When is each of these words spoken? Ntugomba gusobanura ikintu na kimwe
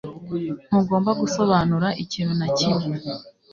Ntugomba 0.67 1.11
gusobanura 1.21 1.87
ikintu 2.03 2.33
na 2.39 2.47
kimwe 2.57 2.85